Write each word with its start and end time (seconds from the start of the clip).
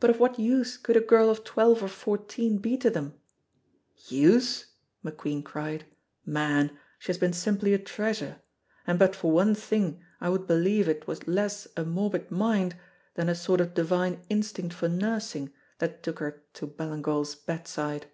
"But 0.00 0.08
of 0.08 0.18
what 0.18 0.38
use 0.38 0.78
could 0.78 0.96
a 0.96 1.00
girl 1.02 1.28
of 1.28 1.44
twelve 1.44 1.82
or 1.82 1.88
fourteen 1.88 2.56
be 2.56 2.78
to 2.78 2.88
them?" 2.88 3.20
"Use!" 4.06 4.68
McQueen 5.04 5.44
cried. 5.44 5.84
"Man, 6.24 6.78
she 6.98 7.08
has 7.08 7.18
been 7.18 7.34
simply 7.34 7.74
a 7.74 7.78
treasure, 7.78 8.40
and 8.86 8.98
but 8.98 9.14
for 9.14 9.30
one 9.30 9.54
thing 9.54 10.02
I 10.22 10.30
would 10.30 10.46
believe 10.46 10.88
it 10.88 11.06
was 11.06 11.28
less 11.28 11.68
a 11.76 11.84
morbid 11.84 12.30
mind 12.30 12.76
than 13.14 13.28
a 13.28 13.34
sort 13.34 13.60
of 13.60 13.74
divine 13.74 14.22
instinct 14.30 14.74
for 14.74 14.88
nursing 14.88 15.52
that 15.80 16.02
took 16.02 16.20
her 16.20 16.42
to 16.54 16.66
Ballingall's 16.66 17.34
bedside. 17.34 18.06